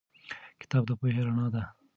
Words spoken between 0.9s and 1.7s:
پوهې رڼا ده.